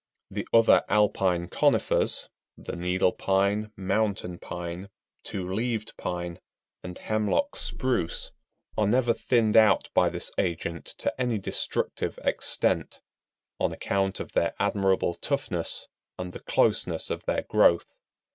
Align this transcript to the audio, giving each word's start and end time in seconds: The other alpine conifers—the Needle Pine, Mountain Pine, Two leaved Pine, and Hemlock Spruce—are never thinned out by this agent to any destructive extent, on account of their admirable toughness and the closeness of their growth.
The 0.31 0.47
other 0.51 0.83
alpine 0.89 1.47
conifers—the 1.47 2.75
Needle 2.75 3.11
Pine, 3.11 3.71
Mountain 3.77 4.39
Pine, 4.39 4.89
Two 5.23 5.47
leaved 5.47 5.95
Pine, 5.95 6.39
and 6.83 6.97
Hemlock 6.97 7.55
Spruce—are 7.55 8.87
never 8.87 9.13
thinned 9.13 9.55
out 9.55 9.91
by 9.93 10.09
this 10.09 10.31
agent 10.39 10.85
to 10.97 11.13
any 11.21 11.37
destructive 11.37 12.17
extent, 12.23 12.99
on 13.59 13.71
account 13.71 14.19
of 14.19 14.31
their 14.31 14.55
admirable 14.57 15.13
toughness 15.13 15.87
and 16.17 16.33
the 16.33 16.39
closeness 16.39 17.11
of 17.11 17.23
their 17.25 17.43
growth. 17.43 17.93